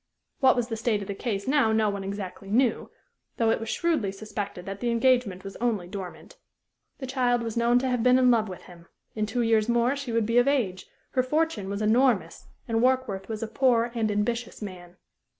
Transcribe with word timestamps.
What 0.39 0.55
was 0.55 0.69
the 0.69 0.75
state 0.77 1.01
of 1.03 1.07
the 1.07 1.13
case 1.13 1.47
now 1.47 1.71
no 1.71 1.87
one 1.91 2.03
exactly 2.03 2.49
knew; 2.49 2.89
though 3.37 3.51
it 3.51 3.59
was 3.59 3.69
shrewdly 3.69 4.11
suspected 4.11 4.65
that 4.65 4.79
the 4.79 4.89
engagement 4.89 5.43
was 5.43 5.55
only 5.57 5.87
dormant. 5.87 6.39
The 6.97 7.05
child 7.05 7.43
was 7.43 7.55
known 7.55 7.77
to 7.77 7.87
have 7.87 8.01
been 8.01 8.17
in 8.17 8.31
love 8.31 8.49
with 8.49 8.63
him; 8.63 8.87
in 9.13 9.27
two 9.27 9.43
years 9.43 9.69
more 9.69 9.95
she 9.95 10.11
would 10.11 10.25
be 10.25 10.39
of 10.39 10.47
age; 10.47 10.87
her 11.11 11.21
fortune 11.21 11.69
was 11.69 11.83
enormous, 11.83 12.47
and 12.67 12.81
Warkworth 12.81 13.29
was 13.29 13.43
a 13.43 13.47
poor 13.47 13.91
and 13.93 14.09
ambitious 14.09 14.59
man. 14.59 14.97